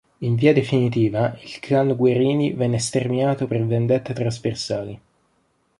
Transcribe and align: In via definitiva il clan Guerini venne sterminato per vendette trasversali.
In 0.21 0.33
via 0.35 0.51
definitiva 0.51 1.37
il 1.43 1.59
clan 1.59 1.95
Guerini 1.95 2.53
venne 2.53 2.79
sterminato 2.79 3.45
per 3.45 3.63
vendette 3.67 4.13
trasversali. 4.13 4.99